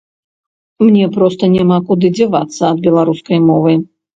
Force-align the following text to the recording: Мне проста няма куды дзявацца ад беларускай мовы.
Мне 0.85 1.09
проста 1.17 1.51
няма 1.57 1.77
куды 1.91 2.07
дзявацца 2.17 2.61
ад 2.73 2.77
беларускай 2.89 3.37
мовы. 3.49 3.79